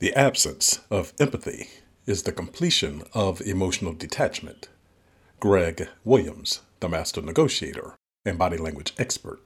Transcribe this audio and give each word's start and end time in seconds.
The 0.00 0.14
absence 0.14 0.78
of 0.92 1.12
empathy 1.18 1.70
is 2.06 2.22
the 2.22 2.30
completion 2.30 3.02
of 3.14 3.40
emotional 3.40 3.92
detachment. 3.92 4.68
Greg 5.40 5.88
Williams, 6.04 6.60
the 6.78 6.88
master 6.88 7.20
negotiator 7.20 7.96
and 8.24 8.38
body 8.38 8.58
language 8.58 8.92
expert. 8.96 9.40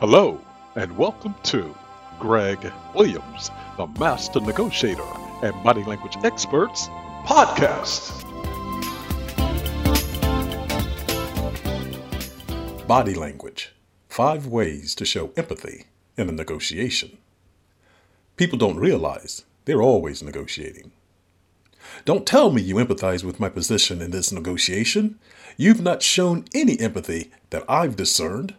Hello, 0.00 0.38
and 0.74 0.98
welcome 0.98 1.34
to 1.44 1.74
Greg 2.20 2.70
Williams, 2.94 3.50
the 3.78 3.86
master 3.98 4.40
negotiator 4.40 5.08
and 5.42 5.54
body 5.64 5.82
language 5.84 6.18
experts 6.24 6.88
podcast. 7.24 8.12
Body 12.86 13.14
language 13.14 13.72
Five 14.16 14.46
ways 14.46 14.94
to 14.94 15.04
show 15.04 15.30
empathy 15.36 15.84
in 16.16 16.30
a 16.30 16.32
negotiation. 16.32 17.18
People 18.38 18.56
don't 18.56 18.78
realize 18.78 19.44
they're 19.66 19.82
always 19.82 20.22
negotiating. 20.22 20.92
Don't 22.06 22.26
tell 22.26 22.50
me 22.50 22.62
you 22.62 22.76
empathize 22.76 23.22
with 23.22 23.38
my 23.38 23.50
position 23.50 24.00
in 24.00 24.12
this 24.12 24.32
negotiation. 24.32 25.18
You've 25.58 25.82
not 25.82 26.02
shown 26.02 26.46
any 26.54 26.80
empathy 26.80 27.30
that 27.50 27.64
I've 27.68 27.94
discerned. 27.94 28.54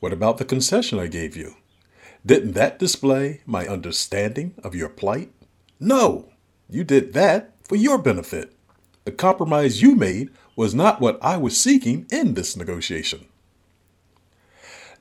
What 0.00 0.12
about 0.12 0.36
the 0.36 0.44
concession 0.44 0.98
I 0.98 1.06
gave 1.06 1.38
you? 1.38 1.54
Didn't 2.26 2.52
that 2.52 2.78
display 2.78 3.40
my 3.46 3.66
understanding 3.66 4.52
of 4.62 4.74
your 4.74 4.90
plight? 4.90 5.32
No, 5.80 6.34
you 6.68 6.84
did 6.84 7.14
that 7.14 7.54
for 7.64 7.76
your 7.76 7.96
benefit. 7.96 8.52
The 9.06 9.12
compromise 9.12 9.80
you 9.80 9.94
made 9.94 10.28
was 10.54 10.74
not 10.74 11.00
what 11.00 11.18
I 11.22 11.38
was 11.38 11.58
seeking 11.58 12.04
in 12.12 12.34
this 12.34 12.58
negotiation. 12.58 13.24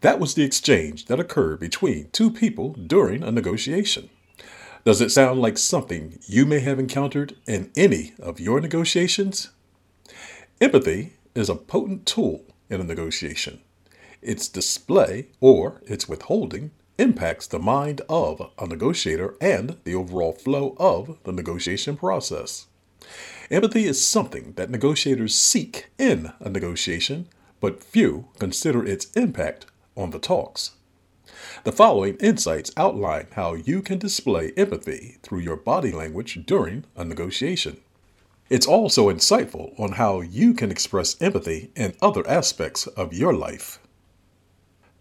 That 0.02 0.20
was 0.20 0.34
the 0.34 0.44
exchange 0.44 1.06
that 1.06 1.20
occurred 1.20 1.60
between 1.60 2.10
two 2.12 2.32
people 2.32 2.74
during 2.74 3.22
a 3.22 3.32
negotiation. 3.32 4.10
Does 4.86 5.02
it 5.02 5.10
sound 5.10 5.42
like 5.42 5.58
something 5.58 6.20
you 6.26 6.46
may 6.46 6.62
have 6.62 6.80
encountered 6.80 7.36
in 7.46 7.70
any 7.76 8.14
of 8.18 8.40
your 8.40 8.62
negotiations? 8.62 9.50
Empathy 10.62 11.14
is 11.36 11.50
a 11.50 11.56
potent 11.56 12.06
tool 12.06 12.46
in 12.70 12.80
a 12.80 12.86
negotiation. 12.86 13.60
Its 14.22 14.48
display 14.48 15.28
or 15.42 15.82
its 15.86 16.08
withholding 16.08 16.72
impacts 16.98 17.48
the 17.48 17.60
mind 17.60 18.02
of 18.08 18.42
a 18.58 18.68
negotiator 18.68 19.36
and 19.42 19.78
the 19.84 19.96
overall 19.96 20.32
flow 20.32 20.76
of 20.80 21.18
the 21.24 21.32
negotiation 21.34 21.98
process. 21.98 22.68
Empathy 23.52 23.86
is 23.86 24.06
something 24.06 24.54
that 24.56 24.70
negotiators 24.70 25.36
seek 25.36 25.88
in 25.98 26.32
a 26.40 26.50
negotiation, 26.50 27.28
but 27.60 27.84
few 27.84 28.28
consider 28.38 28.86
its 28.86 29.12
impact 29.12 29.66
on 30.00 30.12
the 30.12 30.20
talks. 30.20 30.72
The 31.64 31.72
following 31.72 32.16
insights 32.18 32.72
outline 32.78 33.28
how 33.34 33.54
you 33.54 33.82
can 33.82 34.00
display 34.00 34.52
empathy 34.58 35.18
through 35.22 35.40
your 35.40 35.58
body 35.58 35.92
language 35.92 36.46
during 36.46 36.86
a 36.96 37.04
negotiation. 37.04 37.82
It's 38.50 38.66
also 38.66 39.12
insightful 39.12 39.80
on 39.80 39.94
how 39.94 40.22
you 40.22 40.54
can 40.54 40.72
express 40.72 41.22
empathy 41.22 41.72
in 41.76 41.96
other 42.02 42.28
aspects 42.28 42.88
of 42.88 43.14
your 43.14 43.34
life. 43.34 43.80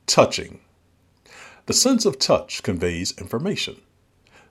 Touching. 0.06 0.60
The 1.66 1.72
sense 1.72 2.04
of 2.04 2.18
touch 2.18 2.62
conveys 2.62 3.16
information. 3.18 3.80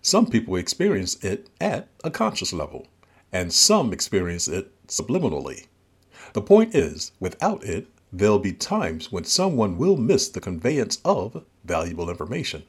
Some 0.02 0.28
people 0.28 0.56
experience 0.56 1.24
it 1.24 1.50
at 1.60 1.90
a 2.04 2.10
conscious 2.10 2.54
level, 2.54 2.88
and 3.32 3.52
some 3.52 3.92
experience 3.92 4.48
it 4.48 4.72
subliminally. 4.88 5.68
The 6.34 6.42
point 6.42 6.74
is, 6.74 7.12
without 7.20 7.64
it, 7.64 7.88
There'll 8.12 8.40
be 8.40 8.54
times 8.54 9.12
when 9.12 9.26
someone 9.26 9.78
will 9.78 9.98
miss 9.98 10.30
the 10.30 10.40
conveyance 10.40 11.00
of 11.04 11.44
valuable 11.66 12.10
information. 12.10 12.64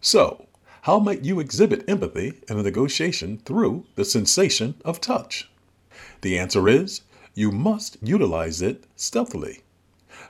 So, 0.00 0.46
how 0.82 0.98
might 0.98 1.24
you 1.24 1.40
exhibit 1.40 1.88
empathy 1.88 2.40
in 2.48 2.58
a 2.58 2.62
negotiation 2.62 3.38
through 3.38 3.86
the 3.94 4.04
sensation 4.04 4.74
of 4.84 5.00
touch? 5.00 5.50
The 6.20 6.38
answer 6.38 6.68
is 6.68 7.02
you 7.34 7.50
must 7.50 7.96
utilize 8.02 8.60
it 8.60 8.84
stealthily. 8.96 9.62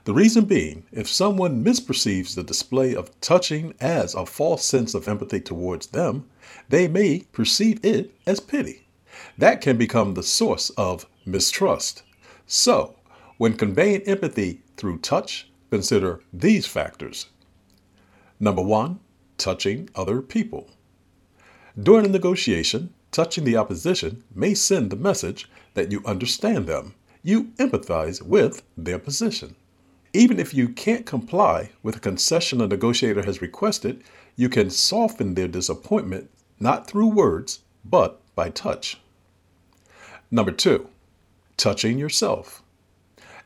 The 0.05 0.15
reason 0.15 0.45
being, 0.45 0.85
if 0.93 1.09
someone 1.09 1.65
misperceives 1.65 2.35
the 2.35 2.43
display 2.43 2.95
of 2.95 3.19
touching 3.21 3.75
as 3.81 4.15
a 4.15 4.27
false 4.27 4.65
sense 4.65 4.95
of 4.95 5.09
empathy 5.09 5.41
towards 5.41 5.89
them, 5.89 6.27
they 6.69 6.89
may 6.89 7.27
perceive 7.33 7.85
it 7.85 8.15
as 8.27 8.41
pity. 8.41 8.87
That 9.37 9.61
can 9.61 9.77
become 9.77 10.15
the 10.15 10.23
source 10.23 10.71
of 10.71 11.07
mistrust. 11.25 12.03
So, 12.47 12.97
when 13.41 13.56
conveying 13.56 14.03
empathy 14.03 14.61
through 14.77 14.99
touch, 14.99 15.51
consider 15.71 16.21
these 16.31 16.67
factors. 16.67 17.31
Number 18.39 18.61
one, 18.61 19.01
touching 19.39 19.89
other 19.95 20.21
people. 20.21 20.69
During 21.83 22.05
a 22.05 22.11
negotiation, 22.11 22.93
touching 23.11 23.45
the 23.45 23.56
opposition 23.56 24.25
may 24.34 24.53
send 24.53 24.91
the 24.91 24.97
message 24.97 25.51
that 25.73 25.91
you 25.91 26.03
understand 26.05 26.67
them, 26.67 26.95
you 27.23 27.45
empathize 27.56 28.21
with 28.21 28.62
their 28.77 28.99
position. 28.99 29.57
Even 30.12 30.39
if 30.39 30.53
you 30.53 30.69
can't 30.69 31.07
comply 31.07 31.71
with 31.83 31.97
a 31.97 32.01
concession 32.01 32.61
a 32.61 32.67
negotiator 32.67 33.22
has 33.22 33.41
requested, 33.41 34.05
you 34.37 34.51
can 34.51 34.69
soften 34.69 35.33
their 35.34 35.49
disappointment 35.49 36.28
not 36.59 36.87
through 36.87 37.09
words, 37.09 37.61
but 37.87 38.21
by 38.34 38.51
touch. 38.51 39.01
Number 40.31 40.53
two, 40.53 40.91
touching 41.57 41.99
yourself. 41.99 42.59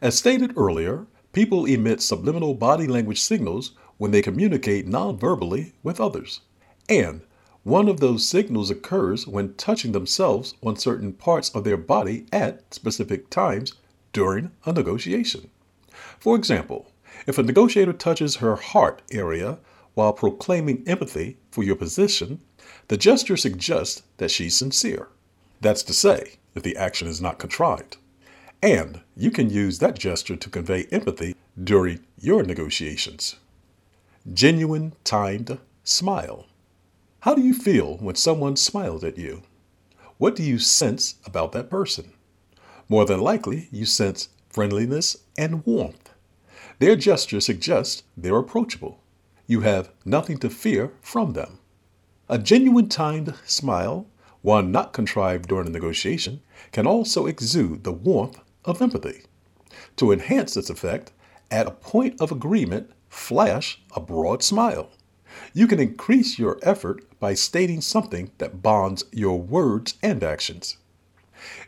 As 0.04 0.18
stated 0.18 0.52
earlier, 0.58 1.06
people 1.32 1.64
emit 1.64 2.02
subliminal 2.02 2.52
body 2.52 2.86
language 2.86 3.22
signals 3.22 3.72
when 3.96 4.10
they 4.10 4.20
communicate 4.20 4.86
non-verbally 4.86 5.72
with 5.82 5.98
others. 5.98 6.42
And 6.90 7.22
one 7.62 7.88
of 7.88 8.00
those 8.00 8.28
signals 8.28 8.68
occurs 8.70 9.26
when 9.26 9.54
touching 9.54 9.92
themselves 9.92 10.56
on 10.62 10.76
certain 10.76 11.14
parts 11.14 11.48
of 11.54 11.64
their 11.64 11.78
body 11.78 12.26
at 12.34 12.74
specific 12.74 13.30
times 13.30 13.72
during 14.12 14.50
a 14.66 14.74
negotiation. 14.74 15.48
For 16.20 16.36
example, 16.36 16.92
if 17.26 17.38
a 17.38 17.42
negotiator 17.42 17.94
touches 17.94 18.36
her 18.36 18.56
heart 18.56 19.00
area 19.10 19.58
while 19.94 20.12
proclaiming 20.12 20.86
empathy 20.86 21.38
for 21.50 21.64
your 21.64 21.76
position, 21.76 22.42
the 22.88 22.98
gesture 22.98 23.38
suggests 23.38 24.02
that 24.18 24.30
she's 24.30 24.54
sincere. 24.54 25.08
That's 25.62 25.82
to 25.84 25.94
say, 25.94 26.34
if 26.54 26.62
the 26.62 26.76
action 26.76 27.08
is 27.08 27.22
not 27.22 27.38
contrived. 27.38 27.96
And 28.64 29.02
you 29.14 29.30
can 29.30 29.50
use 29.50 29.78
that 29.80 29.98
gesture 29.98 30.36
to 30.36 30.48
convey 30.48 30.84
empathy 30.84 31.36
during 31.62 32.00
your 32.18 32.42
negotiations. 32.42 33.36
Genuine 34.32 34.94
timed 35.04 35.58
smile. 35.82 36.46
How 37.20 37.34
do 37.34 37.42
you 37.42 37.52
feel 37.52 37.98
when 37.98 38.14
someone 38.14 38.56
smiles 38.56 39.04
at 39.04 39.18
you? 39.18 39.42
What 40.16 40.34
do 40.34 40.42
you 40.42 40.58
sense 40.58 41.16
about 41.26 41.52
that 41.52 41.68
person? 41.68 42.14
More 42.88 43.04
than 43.04 43.20
likely, 43.20 43.68
you 43.70 43.84
sense 43.84 44.30
friendliness 44.48 45.18
and 45.36 45.66
warmth. 45.66 46.08
Their 46.78 46.96
gesture 46.96 47.42
suggests 47.42 48.02
they're 48.16 48.38
approachable. 48.38 48.98
You 49.46 49.60
have 49.60 49.90
nothing 50.06 50.38
to 50.38 50.48
fear 50.48 50.94
from 51.02 51.34
them. 51.34 51.58
A 52.30 52.38
genuine 52.38 52.88
timed 52.88 53.34
smile, 53.44 54.06
one 54.40 54.72
not 54.72 54.94
contrived 54.94 55.50
during 55.50 55.66
a 55.66 55.70
negotiation, 55.70 56.40
can 56.72 56.86
also 56.86 57.26
exude 57.26 57.84
the 57.84 57.92
warmth 57.92 58.40
of 58.64 58.80
empathy. 58.80 59.22
To 59.96 60.12
enhance 60.12 60.56
its 60.56 60.70
effect, 60.70 61.12
at 61.50 61.66
a 61.66 61.72
point 61.72 62.20
of 62.20 62.32
agreement, 62.32 62.90
flash 63.08 63.80
a 63.94 64.00
broad 64.00 64.42
smile. 64.42 64.90
You 65.52 65.66
can 65.66 65.80
increase 65.80 66.38
your 66.38 66.58
effort 66.62 67.04
by 67.18 67.34
stating 67.34 67.80
something 67.80 68.30
that 68.38 68.62
bonds 68.62 69.04
your 69.12 69.40
words 69.40 69.94
and 70.02 70.22
actions. 70.22 70.76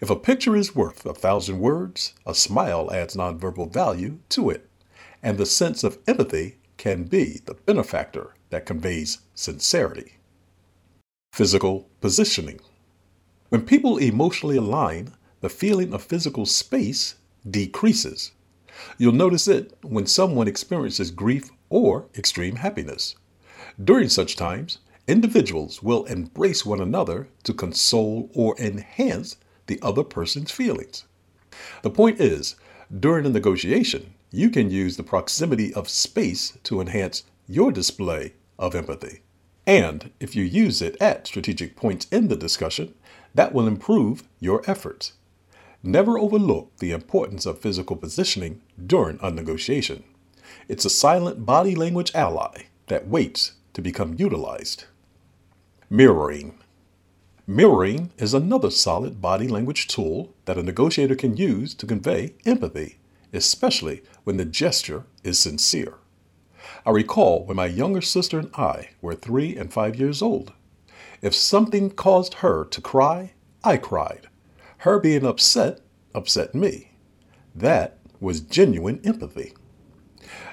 If 0.01 0.09
a 0.09 0.17
picture 0.17 0.57
is 0.57 0.75
worth 0.75 1.05
a 1.05 1.13
thousand 1.13 1.59
words, 1.59 2.15
a 2.25 2.35
smile 2.35 2.91
adds 2.93 3.15
nonverbal 3.17 3.73
value 3.73 4.19
to 4.31 4.51
it, 4.51 4.69
and 5.23 5.37
the 5.37 5.47
sense 5.47 5.85
of 5.85 5.99
empathy 6.07 6.59
can 6.77 7.05
be 7.05 7.41
the 7.45 7.55
benefactor 7.55 8.35
that 8.51 8.67
conveys 8.67 9.19
sincerity. 9.35 10.15
Physical 11.33 11.89
positioning. 12.01 12.61
When 13.49 13.63
people 13.63 13.99
emotionally 13.99 14.57
align, 14.57 15.13
the 15.47 15.51
feeling 15.51 15.95
of 15.95 16.03
physical 16.03 16.45
space 16.45 17.15
decreases. 17.49 18.33
You'll 18.99 19.13
notice 19.13 19.47
it 19.47 19.79
when 19.83 20.05
someone 20.05 20.49
experiences 20.49 21.13
grief 21.13 21.51
or 21.71 22.09
extreme 22.17 22.57
happiness. 22.57 23.15
During 23.85 24.09
such 24.09 24.35
times, 24.35 24.79
individuals 25.07 25.85
will 25.85 26.05
embrace 26.07 26.67
one 26.67 26.81
another 26.81 27.29
to 27.45 27.55
console 27.55 28.29
or 28.35 28.59
enhance 28.59 29.37
the 29.69 29.79
other 29.83 30.03
person's 30.03 30.51
feelings. 30.51 31.05
The 31.83 31.91
point 31.91 32.21
is, 32.21 32.57
during 32.99 33.25
a 33.25 33.29
negotiation, 33.29 34.15
you 34.33 34.51
can 34.51 34.69
use 34.69 34.97
the 34.97 35.05
proximity 35.05 35.73
of 35.75 35.89
space 35.89 36.59
to 36.65 36.81
enhance 36.81 37.23
your 37.47 37.71
display 37.71 38.33
of 38.59 38.75
empathy. 38.75 39.21
And 39.65 40.11
if 40.19 40.35
you 40.35 40.43
use 40.43 40.83
it 40.83 40.97
at 41.01 41.29
strategic 41.29 41.77
points 41.77 42.09
in 42.11 42.27
the 42.27 42.37
discussion, 42.37 42.95
that 43.33 43.55
will 43.55 43.69
improve 43.69 44.25
your 44.41 44.69
efforts. 44.69 45.13
Never 45.87 46.19
overlook 46.19 46.79
the 46.79 46.91
importance 46.91 47.47
of 47.47 47.61
physical 47.61 47.95
positioning 47.95 48.61
during 48.85 49.21
a 49.23 49.31
negotiation. 49.31 50.03
It's 50.67 50.85
a 50.85 50.91
silent 50.91 51.47
body 51.47 51.77
language 51.77 52.11
ally 52.13 52.65
that 52.89 53.07
waits 53.07 53.53
to 53.75 53.81
become 53.81 54.17
utilized. 54.19 54.87
Mirroring. 55.89 56.59
Mirroring 57.47 58.11
is 58.19 58.35
another 58.35 58.69
solid 58.69 59.23
body 59.23 59.47
language 59.47 59.87
tool 59.87 60.35
that 60.47 60.59
a 60.59 60.63
negotiator 60.65 61.15
can 61.15 61.37
use 61.37 61.73
to 61.75 61.87
convey 61.87 62.35
empathy, 62.45 62.99
especially 63.33 64.03
when 64.25 64.39
the 64.39 64.45
gesture 64.45 65.05
is 65.23 65.39
sincere. 65.39 65.99
I 66.85 66.91
recall 66.91 67.45
when 67.45 67.57
my 67.59 67.67
younger 67.67 68.01
sister 68.01 68.41
and 68.41 68.51
I 68.57 68.89
were 69.01 69.15
three 69.15 69.57
and 69.57 69.73
five 69.73 69.95
years 69.95 70.21
old. 70.21 70.53
If 71.23 71.33
something 71.33 71.91
caused 71.91 72.35
her 72.35 72.65
to 72.65 72.81
cry, 72.81 73.35
I 73.63 73.77
cried. 73.77 74.27
Her 74.79 74.99
being 74.99 75.25
upset 75.25 75.81
upset 76.15 76.55
me. 76.55 76.93
That 77.55 77.99
was 78.21 78.41
genuine 78.41 79.01
empathy. 79.05 79.53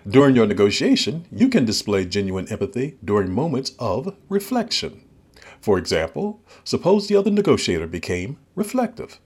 During 0.07 0.35
your 0.35 0.45
negotiation, 0.45 1.25
you 1.31 1.47
can 1.49 1.65
display 1.65 2.05
genuine 2.05 2.47
empathy 2.49 2.97
during 3.03 3.31
moments 3.31 3.71
of 3.79 4.15
reflection. 4.29 5.05
For 5.61 5.77
example, 5.77 6.41
suppose 6.63 7.07
the 7.07 7.15
other 7.15 7.31
negotiator 7.31 7.87
became 7.87 8.37
reflective. 8.55 9.19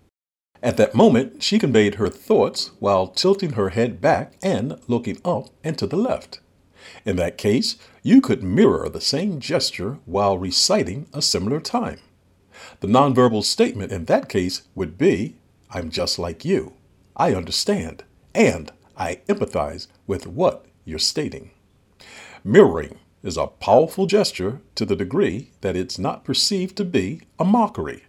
At 0.62 0.78
that 0.78 0.96
moment, 0.96 1.42
she 1.44 1.60
conveyed 1.60 1.96
her 1.96 2.10
thoughts 2.10 2.72
while 2.80 3.08
tilting 3.08 3.54
her 3.54 3.70
head 3.70 4.02
back 4.02 4.34
and 4.42 4.80
looking 4.88 5.20
up 5.26 5.50
and 5.64 5.78
to 5.78 5.88
the 5.88 5.98
left. 5.98 6.40
In 7.06 7.16
that 7.18 7.38
case, 7.38 7.78
you 8.04 8.22
could 8.22 8.44
mirror 8.44 8.90
the 8.90 9.02
same 9.02 9.40
gesture 9.40 10.00
while 10.06 10.38
reciting 10.38 11.08
a 11.14 11.22
similar 11.22 11.60
time. 11.60 12.00
The 12.80 12.88
nonverbal 12.88 13.44
statement 13.44 13.92
in 13.92 14.06
that 14.06 14.30
case 14.30 14.64
would 14.76 14.98
be, 14.98 15.36
I'm 15.72 15.90
just 15.90 16.18
like 16.18 16.46
you. 16.46 16.74
I 17.16 17.34
understand, 17.34 18.04
and 18.34 18.72
I 18.96 19.22
empathize 19.28 19.88
with 20.06 20.28
what 20.28 20.66
you're 20.86 21.00
stating. 21.00 21.52
Mirroring 22.44 23.00
is 23.24 23.38
a 23.38 23.48
powerful 23.48 24.06
gesture 24.06 24.62
to 24.76 24.86
the 24.86 24.96
degree 24.96 25.52
that 25.62 25.76
it's 25.76 26.00
not 26.00 26.24
perceived 26.24 26.78
to 26.78 26.86
be 26.86 27.22
a 27.40 27.44
mockery. 27.44 28.06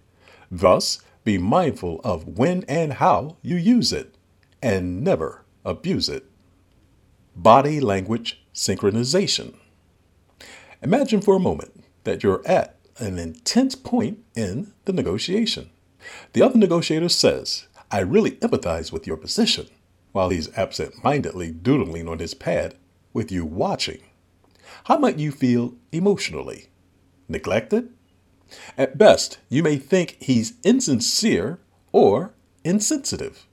Thus, 0.50 1.02
be 1.24 1.38
mindful 1.38 2.00
of 2.04 2.38
when 2.38 2.64
and 2.68 2.94
how 2.94 3.36
you 3.42 3.56
use 3.56 3.92
it, 3.92 4.14
and 4.62 5.02
never 5.02 5.44
abuse 5.64 6.08
it. 6.08 6.24
Body 7.36 7.80
language 7.80 8.42
synchronization. 8.54 9.54
Imagine 10.82 11.20
for 11.20 11.36
a 11.36 11.40
moment 11.40 11.84
that 12.04 12.22
you're 12.22 12.46
at 12.46 12.77
an 12.98 13.18
intense 13.18 13.74
point 13.74 14.18
in 14.34 14.72
the 14.84 14.92
negotiation. 14.92 15.70
The 16.32 16.42
other 16.42 16.58
negotiator 16.58 17.08
says, 17.08 17.66
I 17.90 18.00
really 18.00 18.32
empathize 18.32 18.92
with 18.92 19.06
your 19.06 19.16
position, 19.16 19.68
while 20.12 20.30
he's 20.30 20.52
absent 20.56 21.02
mindedly 21.02 21.50
doodling 21.50 22.08
on 22.08 22.18
his 22.18 22.34
pad 22.34 22.74
with 23.12 23.32
you 23.32 23.44
watching. 23.44 24.00
How 24.84 24.98
might 24.98 25.18
you 25.18 25.32
feel 25.32 25.74
emotionally? 25.92 26.68
Neglected? 27.28 27.92
At 28.76 28.98
best, 28.98 29.38
you 29.48 29.62
may 29.62 29.76
think 29.76 30.16
he's 30.20 30.54
insincere 30.62 31.58
or 31.92 32.34
insensitive. 32.64 33.46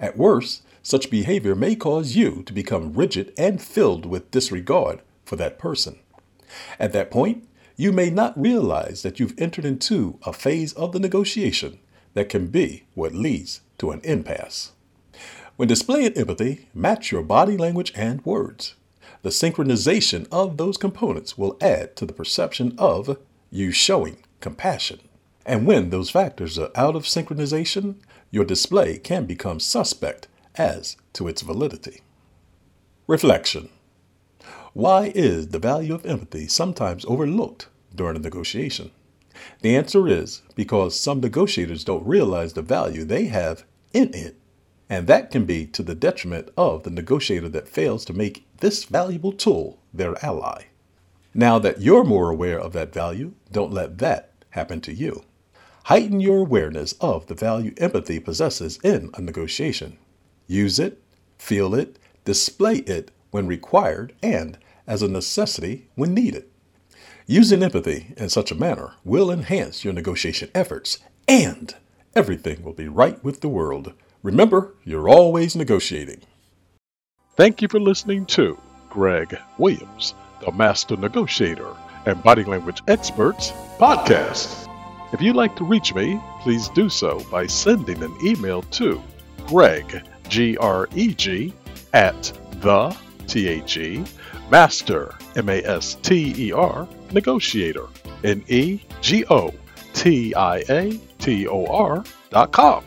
At 0.00 0.16
worst, 0.16 0.62
such 0.82 1.10
behavior 1.10 1.54
may 1.54 1.76
cause 1.76 2.16
you 2.16 2.42
to 2.44 2.52
become 2.52 2.92
rigid 2.92 3.32
and 3.38 3.62
filled 3.62 4.04
with 4.04 4.30
disregard 4.32 5.00
for 5.24 5.36
that 5.36 5.58
person. 5.58 6.00
At 6.78 6.92
that 6.92 7.10
point, 7.10 7.48
you 7.76 7.92
may 7.92 8.10
not 8.10 8.40
realize 8.40 9.02
that 9.02 9.18
you've 9.18 9.38
entered 9.38 9.64
into 9.64 10.18
a 10.22 10.32
phase 10.32 10.72
of 10.74 10.92
the 10.92 11.00
negotiation 11.00 11.78
that 12.14 12.28
can 12.28 12.48
be 12.48 12.84
what 12.94 13.14
leads 13.14 13.60
to 13.78 13.90
an 13.90 14.00
impasse. 14.04 14.72
When 15.56 15.68
displaying 15.68 16.12
empathy, 16.14 16.68
match 16.74 17.12
your 17.12 17.22
body 17.22 17.56
language 17.56 17.92
and 17.94 18.24
words. 18.24 18.74
The 19.22 19.30
synchronization 19.30 20.26
of 20.32 20.56
those 20.56 20.76
components 20.76 21.38
will 21.38 21.56
add 21.60 21.94
to 21.96 22.06
the 22.06 22.12
perception 22.12 22.74
of 22.78 23.18
you 23.50 23.70
showing 23.70 24.18
compassion. 24.40 25.00
And 25.46 25.66
when 25.66 25.90
those 25.90 26.10
factors 26.10 26.58
are 26.58 26.70
out 26.74 26.96
of 26.96 27.04
synchronization, 27.04 27.96
your 28.30 28.44
display 28.44 28.98
can 28.98 29.26
become 29.26 29.60
suspect 29.60 30.26
as 30.56 30.96
to 31.12 31.28
its 31.28 31.42
validity. 31.42 32.00
Reflection 33.06 33.68
Why 34.74 35.12
is 35.14 35.48
the 35.48 35.58
value 35.58 35.94
of 35.94 36.06
empathy 36.06 36.48
sometimes 36.48 37.04
overlooked 37.04 37.68
during 37.94 38.16
a 38.16 38.20
negotiation? 38.20 38.90
The 39.60 39.76
answer 39.76 40.08
is 40.08 40.40
because 40.54 40.98
some 40.98 41.20
negotiators 41.20 41.84
don't 41.84 42.06
realize 42.06 42.54
the 42.54 42.62
value 42.62 43.04
they 43.04 43.26
have 43.26 43.64
in 43.92 44.14
it, 44.14 44.36
and 44.88 45.06
that 45.08 45.30
can 45.30 45.44
be 45.44 45.66
to 45.66 45.82
the 45.82 45.94
detriment 45.94 46.48
of 46.56 46.84
the 46.84 46.90
negotiator 46.90 47.50
that 47.50 47.68
fails 47.68 48.02
to 48.06 48.14
make 48.14 48.46
this 48.60 48.84
valuable 48.84 49.32
tool 49.32 49.78
their 49.92 50.22
ally. 50.24 50.64
Now 51.34 51.58
that 51.58 51.82
you're 51.82 52.04
more 52.04 52.30
aware 52.30 52.58
of 52.58 52.72
that 52.72 52.94
value, 52.94 53.34
don't 53.50 53.74
let 53.74 53.98
that 53.98 54.32
happen 54.50 54.80
to 54.82 54.94
you. 54.94 55.24
Heighten 55.84 56.20
your 56.20 56.38
awareness 56.38 56.94
of 56.98 57.26
the 57.26 57.34
value 57.34 57.74
empathy 57.76 58.20
possesses 58.20 58.78
in 58.82 59.10
a 59.12 59.20
negotiation. 59.20 59.98
Use 60.46 60.78
it, 60.78 61.02
feel 61.36 61.74
it, 61.74 61.98
display 62.24 62.76
it 62.76 63.10
when 63.32 63.48
required, 63.48 64.14
and 64.22 64.56
as 64.86 65.02
a 65.02 65.08
necessity 65.08 65.88
when 65.96 66.14
needed. 66.14 66.44
Using 67.26 67.62
empathy 67.62 68.14
in 68.16 68.28
such 68.28 68.52
a 68.52 68.54
manner 68.54 68.92
will 69.04 69.30
enhance 69.30 69.84
your 69.84 69.92
negotiation 69.92 70.50
efforts, 70.54 70.98
and 71.26 71.74
everything 72.14 72.62
will 72.62 72.72
be 72.72 72.88
right 72.88 73.22
with 73.24 73.40
the 73.40 73.48
world. 73.48 73.92
Remember, 74.22 74.74
you're 74.84 75.08
always 75.08 75.56
negotiating. 75.56 76.20
Thank 77.36 77.62
you 77.62 77.68
for 77.68 77.80
listening 77.80 78.26
to 78.26 78.58
Greg 78.90 79.36
Williams, 79.58 80.14
the 80.44 80.52
Master 80.52 80.96
Negotiator 80.96 81.74
and 82.04 82.22
Body 82.22 82.44
Language 82.44 82.82
Experts 82.88 83.52
podcast. 83.78 84.68
If 85.12 85.20
you'd 85.20 85.36
like 85.36 85.56
to 85.56 85.64
reach 85.64 85.94
me, 85.94 86.20
please 86.40 86.68
do 86.70 86.88
so 86.88 87.20
by 87.30 87.46
sending 87.46 88.02
an 88.02 88.14
email 88.24 88.62
to 88.62 89.02
Greg, 89.46 90.02
G 90.28 90.56
R 90.56 90.88
E 90.94 91.14
G, 91.14 91.54
at 91.94 92.32
the, 92.60 92.96
T 93.26 93.48
H 93.48 93.76
E, 93.76 94.04
Master, 94.50 95.14
M 95.36 95.48
A 95.48 95.62
S 95.64 95.96
T 96.02 96.34
E 96.36 96.52
R, 96.52 96.86
Negotiator, 97.12 97.86
N 98.24 98.44
E 98.48 98.80
G 99.00 99.24
O 99.30 99.54
T 99.94 100.34
I 100.34 100.58
A 100.68 100.98
T 101.18 101.48
O 101.48 101.64
R 101.66 102.04
dot 102.30 102.52
com. 102.52 102.84